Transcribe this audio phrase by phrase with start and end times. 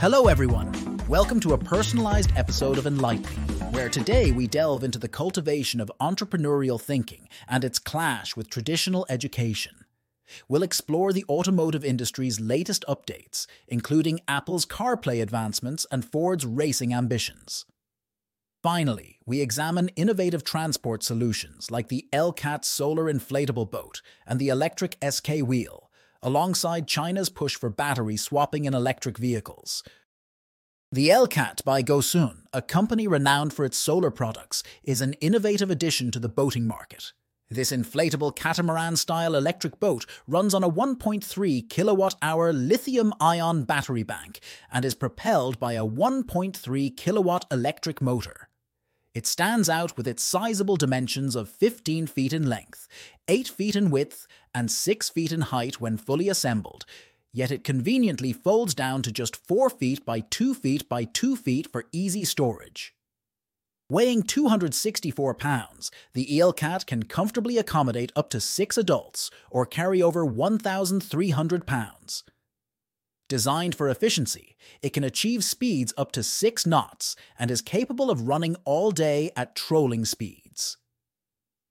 [0.00, 0.72] Hello, everyone.
[1.08, 3.36] Welcome to a personalized episode of Enlighten
[3.72, 9.04] where today we delve into the cultivation of entrepreneurial thinking and its clash with traditional
[9.10, 9.84] education.
[10.48, 17.66] We'll explore the automotive industry's latest updates, including Apple's CarPlay advancements and Ford's racing ambitions.
[18.62, 24.98] Finally, we examine innovative transport solutions like the ELCAT solar inflatable boat and the electric
[25.00, 25.89] SKWHEEL,
[26.22, 29.82] alongside China's push for battery swapping in electric vehicles.
[30.92, 36.10] The ELCAT by Gosun, a company renowned for its solar products, is an innovative addition
[36.10, 37.12] to the boating market.
[37.48, 44.04] This inflatable catamaran style electric boat runs on a 1.3 kilowatt hour lithium ion battery
[44.04, 44.38] bank
[44.72, 48.49] and is propelled by a 1.3 kilowatt electric motor.
[49.12, 52.86] It stands out with its sizable dimensions of 15 feet in length,
[53.26, 56.86] 8 feet in width, and 6 feet in height when fully assembled,
[57.32, 61.70] yet it conveniently folds down to just 4 feet by 2 feet by 2 feet
[61.72, 62.94] for easy storage.
[63.90, 70.24] Weighing 264 pounds, the ELCAT can comfortably accommodate up to 6 adults or carry over
[70.24, 72.22] 1,300 pounds.
[73.30, 78.26] Designed for efficiency, it can achieve speeds up to 6 knots and is capable of
[78.26, 80.78] running all day at trolling speeds.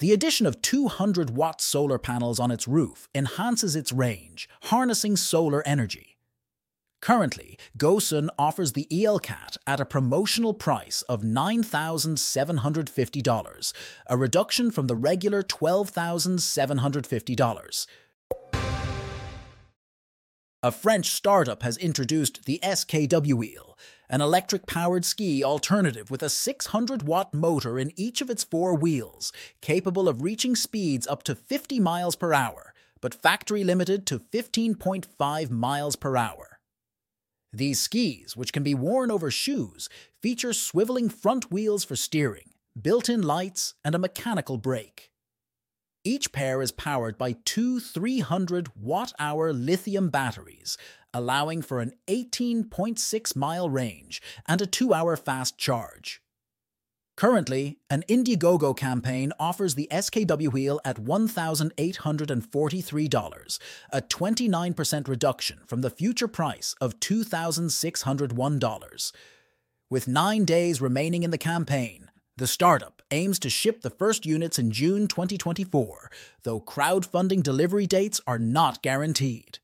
[0.00, 5.64] The addition of 200 watt solar panels on its roof enhances its range, harnessing solar
[5.64, 6.16] energy.
[7.00, 13.72] Currently, Gosun offers the ELCAT at a promotional price of $9,750,
[14.08, 17.86] a reduction from the regular $12,750.
[20.64, 23.76] A French startup has introduced the SKWHEEL,
[24.08, 28.74] an electric powered ski alternative with a 600 watt motor in each of its four
[28.74, 34.18] wheels, capable of reaching speeds up to 50 miles per hour, but factory limited to
[34.18, 36.60] 15.5 miles per hour.
[37.52, 39.90] These skis, which can be worn over shoes,
[40.22, 45.10] feature swiveling front wheels for steering, built in lights, and a mechanical brake.
[46.06, 50.76] Each pair is powered by two 300 watt hour lithium batteries,
[51.14, 56.20] allowing for an 18.6 mile range and a 2 hour fast charge.
[57.16, 63.58] Currently, an Indiegogo campaign offers the SKWHEEL at $1,843,
[63.90, 69.12] a 29% reduction from the future price of $2,601.
[69.88, 74.58] With nine days remaining in the campaign, the startup aims to ship the first units
[74.58, 76.10] in June 2024,
[76.42, 79.58] though crowdfunding delivery dates are not guaranteed.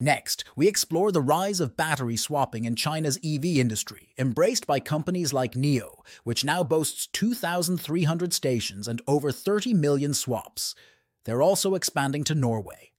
[0.00, 5.32] Next, we explore the rise of battery swapping in China's EV industry, embraced by companies
[5.32, 10.74] like NIO, which now boasts 2,300 stations and over 30 million swaps.
[11.24, 12.92] They're also expanding to Norway.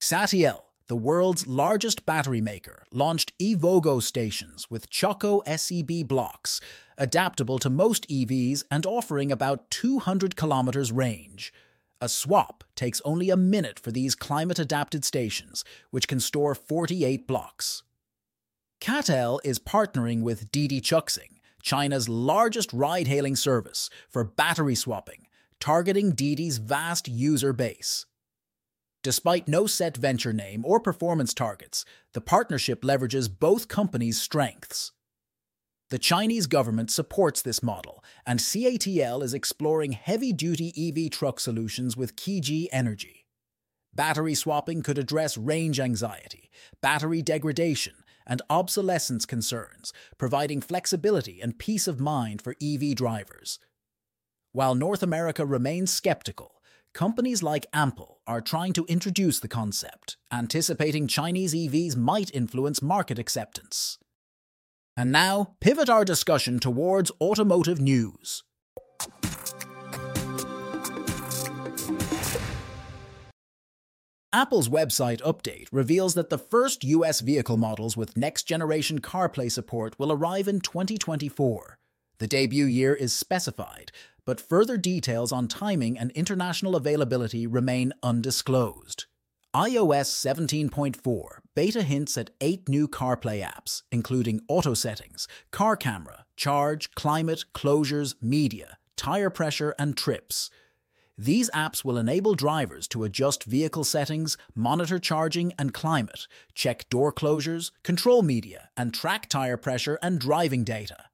[0.00, 6.60] CATL, the world's largest battery maker, launched Evogo stations with Choco SEB blocks,
[6.96, 11.52] adaptable to most EVs and offering about 200 kilometers range.
[12.00, 17.26] A swap takes only a minute for these climate adapted stations, which can store 48
[17.26, 17.82] blocks.
[18.80, 25.26] CATL is partnering with Didi Chuxing, China's largest ride hailing service, for battery swapping,
[25.60, 28.06] targeting Didi's vast user base.
[29.02, 34.92] Despite no set venture name or performance targets, the partnership leverages both companies' strengths.
[35.90, 41.96] The Chinese government supports this model, and CATL is exploring heavy duty EV truck solutions
[41.96, 43.26] with Qiji Energy.
[43.94, 46.50] Battery swapping could address range anxiety,
[46.82, 47.94] battery degradation,
[48.26, 53.58] and obsolescence concerns, providing flexibility and peace of mind for EV drivers.
[54.52, 56.60] While North America remains skeptical,
[56.92, 63.18] companies like Ample are trying to introduce the concept, anticipating Chinese EVs might influence market
[63.18, 63.98] acceptance.
[64.96, 68.44] And now, pivot our discussion towards automotive news.
[74.30, 79.98] Apple's website update reveals that the first US vehicle models with next generation CarPlay support
[79.98, 81.78] will arrive in 2024.
[82.18, 83.90] The debut year is specified,
[84.28, 89.06] but further details on timing and international availability remain undisclosed.
[89.56, 90.10] iOS
[90.68, 97.46] 17.4 beta hints at eight new CarPlay apps, including auto settings, car camera, charge, climate,
[97.54, 100.50] closures, media, tire pressure, and trips.
[101.16, 107.14] These apps will enable drivers to adjust vehicle settings, monitor charging and climate, check door
[107.14, 111.07] closures, control media, and track tire pressure and driving data.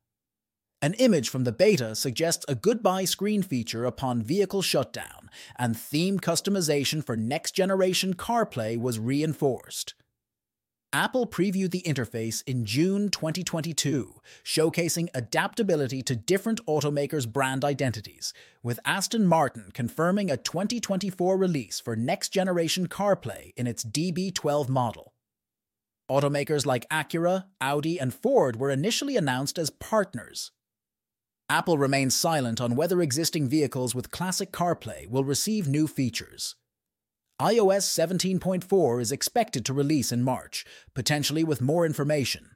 [0.84, 6.20] An image from the beta suggests a goodbye screen feature upon vehicle shutdown, and theme
[6.20, 9.94] customization for next generation CarPlay was reinforced.
[10.92, 18.78] Apple previewed the interface in June 2022, showcasing adaptability to different automakers' brand identities, with
[18.84, 25.14] Aston Martin confirming a 2024 release for next generation CarPlay in its DB12 model.
[26.10, 30.50] Automakers like Acura, Audi, and Ford were initially announced as partners.
[31.49, 36.56] Apple remains silent on whether existing vehicles with classic CarPlay will receive new features
[37.41, 40.64] iOS 17.4 is expected to release in March,
[40.94, 42.50] potentially with more information.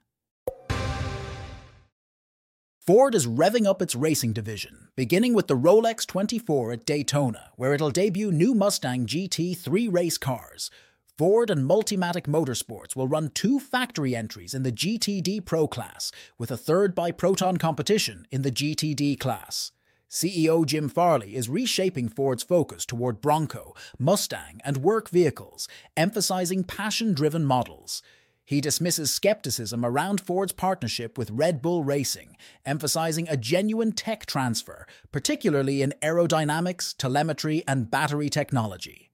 [2.79, 7.73] Ford is revving up its racing division, beginning with the Rolex 24 at Daytona, where
[7.73, 10.71] it'll debut new Mustang GT 3 race cars.
[11.19, 16.49] Ford and Multimatic Motorsports will run two factory entries in the GTD Pro class, with
[16.49, 19.73] a third by Proton competition in the GTD class.
[20.09, 25.67] CEO Jim Farley is reshaping Ford's focus toward Bronco, Mustang, and work vehicles,
[25.97, 28.01] emphasizing passion driven models.
[28.45, 34.87] He dismisses skepticism around Ford's partnership with Red Bull Racing, emphasizing a genuine tech transfer,
[35.11, 39.08] particularly in aerodynamics, telemetry, and battery technology.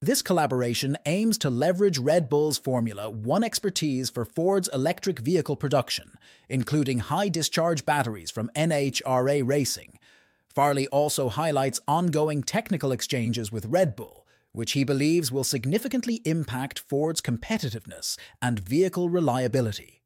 [0.00, 6.12] This collaboration aims to leverage Red Bull's Formula One expertise for Ford's electric vehicle production,
[6.48, 9.98] including high discharge batteries from NHRA Racing.
[10.54, 16.78] Farley also highlights ongoing technical exchanges with Red Bull, which he believes will significantly impact
[16.78, 20.04] Ford's competitiveness and vehicle reliability.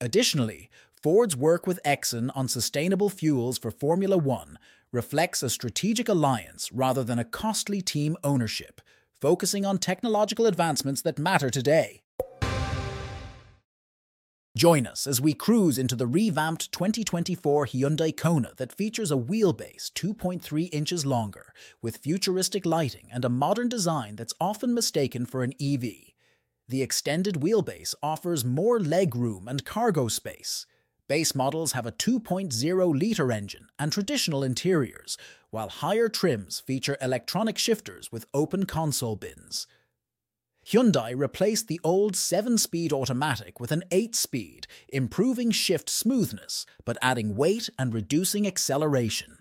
[0.00, 0.70] Additionally,
[1.02, 4.58] Ford's work with Exxon on sustainable fuels for Formula One
[4.90, 8.80] reflects a strategic alliance rather than a costly team ownership,
[9.22, 12.02] focusing on technological advancements that matter today.
[14.56, 19.92] Join us as we cruise into the revamped 2024 Hyundai Kona that features a wheelbase
[19.92, 25.52] 2.3 inches longer, with futuristic lighting and a modern design that's often mistaken for an
[25.60, 25.84] EV.
[26.68, 30.66] The extended wheelbase offers more legroom and cargo space,
[31.12, 35.18] Base models have a 2.0 litre engine and traditional interiors,
[35.52, 39.68] while higher trims feature electronic shifters with open console bins.
[40.66, 46.98] Hyundai replaced the old 7 speed automatic with an 8 speed, improving shift smoothness but
[47.02, 49.38] adding weight and reducing acceleration.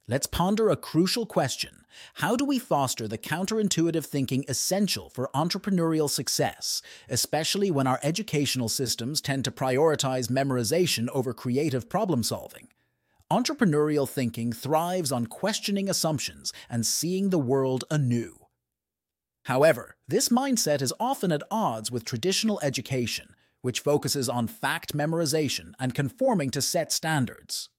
[0.07, 1.83] Let's ponder a crucial question
[2.13, 8.69] How do we foster the counterintuitive thinking essential for entrepreneurial success, especially when our educational
[8.69, 12.67] systems tend to prioritize memorization over creative problem solving?
[13.31, 18.45] Entrepreneurial thinking thrives on questioning assumptions and seeing the world anew.
[19.45, 25.73] However, this mindset is often at odds with traditional education which focuses on fact memorization
[25.79, 27.69] and conforming to set standards.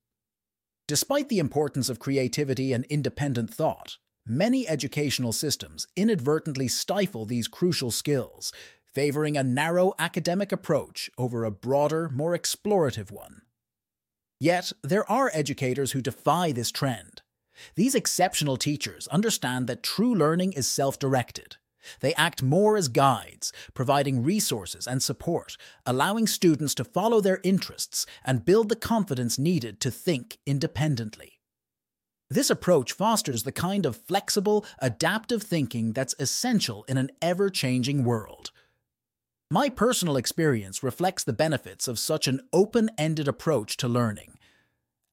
[0.87, 7.91] Despite the importance of creativity and independent thought, many educational systems inadvertently stifle these crucial
[7.91, 8.53] skills,
[8.85, 13.43] favoring a narrow academic approach over a broader, more explorative one.
[14.41, 17.23] Yet, there are educators who defy this trend.
[17.75, 21.57] These exceptional teachers understand that true learning is self directed
[22.01, 28.07] they act more as guides, providing resources and support, allowing students to follow their interests
[28.25, 31.39] and build the confidence needed to think independently.
[32.31, 38.05] This approach fosters the kind of flexible, adaptive thinking that's essential in an ever changing
[38.05, 38.51] world.
[39.51, 44.35] My personal experience reflects the benefits of such an open ended approach to learning.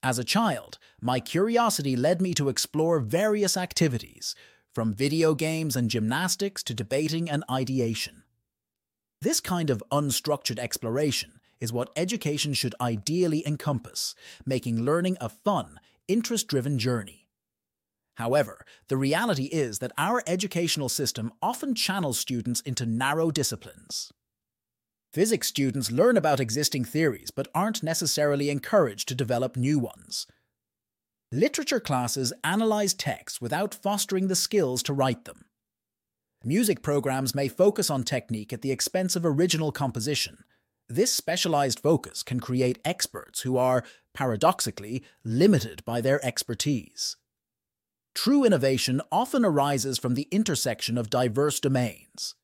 [0.04, 4.36] As a child, my curiosity led me to explore various activities,
[4.76, 8.24] from video games and gymnastics to debating and ideation.
[9.22, 14.16] This kind of unstructured exploration is what education should ideally encompass,
[14.46, 15.80] making learning a fun,
[16.10, 17.26] interest driven journey.
[18.16, 24.12] However, the reality is that our educational system often channels students into narrow disciplines.
[25.14, 30.28] Physics students learn about existing theories but aren't necessarily encouraged to develop new ones.
[31.36, 35.44] Literature classes analyze texts without fostering the skills to write them.
[36.46, 40.46] Music programs may focus on technique at the expense of original composition.
[40.88, 47.18] This specialized focus can create experts who are, paradoxically, limited by their expertise.
[48.14, 52.36] True innovation often arises from the intersection of diverse domains.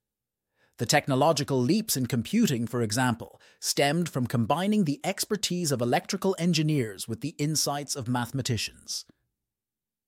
[0.77, 7.07] The technological leaps in computing, for example, stemmed from combining the expertise of electrical engineers
[7.07, 9.05] with the insights of mathematicians.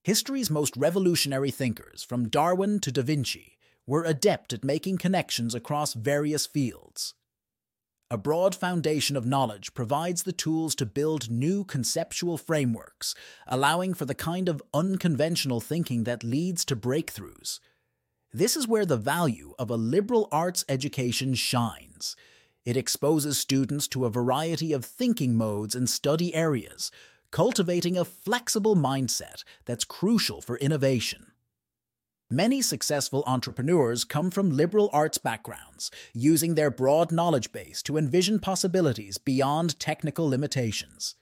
[0.02, 3.56] History's most revolutionary thinkers, from Darwin to Da Vinci,
[3.86, 7.14] were adept at making connections across various fields.
[8.10, 13.14] A broad foundation of knowledge provides the tools to build new conceptual frameworks,
[13.46, 17.60] allowing for the kind of unconventional thinking that leads to breakthroughs.
[18.36, 22.16] This is where the value of a liberal arts education shines.
[22.64, 26.90] It exposes students to a variety of thinking modes and study areas,
[27.30, 31.30] cultivating a flexible mindset that's crucial for innovation.
[32.28, 38.40] Many successful entrepreneurs come from liberal arts backgrounds, using their broad knowledge base to envision
[38.40, 41.14] possibilities beyond technical limitations.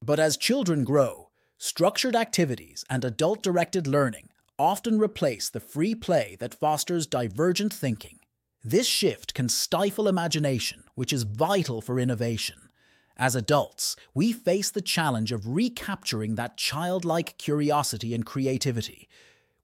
[0.00, 4.28] But as children grow, structured activities and adult directed learning
[4.58, 8.18] often replace the free play that fosters divergent thinking.
[8.62, 12.68] This shift can stifle imagination, which is vital for innovation.
[13.16, 19.08] As adults, we face the challenge of recapturing that childlike curiosity and creativity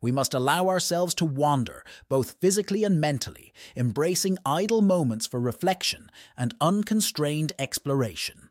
[0.00, 6.10] we must allow ourselves to wander, both physically and mentally, embracing idle moments for reflection
[6.36, 8.47] and unconstrained exploration.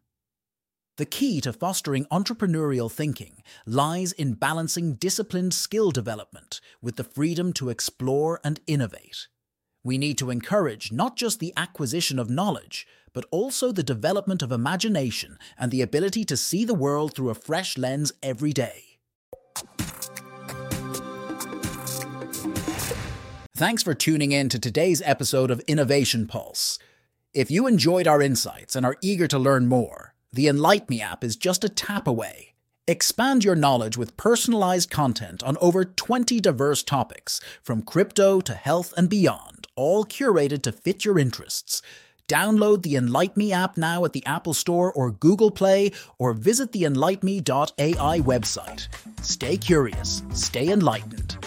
[0.97, 7.53] The key to fostering entrepreneurial thinking lies in balancing disciplined skill development with the freedom
[7.53, 9.27] to explore and innovate.
[9.83, 14.51] We need to encourage not just the acquisition of knowledge, but also the development of
[14.51, 18.97] imagination and the ability to see the world through a fresh lens every day.
[23.55, 26.79] Thanks for tuning in to today's episode of Innovation Pulse.
[27.35, 31.23] If you enjoyed our insights and are eager to learn more, the Enlight Me app
[31.23, 32.53] is just a tap away.
[32.87, 38.93] Expand your knowledge with personalized content on over 20 diverse topics, from crypto to health
[38.97, 41.81] and beyond, all curated to fit your interests.
[42.27, 46.73] Download the Enlight Me app now at the Apple Store or Google Play, or visit
[46.73, 48.87] the enlightme.ai website.
[49.21, 51.46] Stay curious, stay enlightened.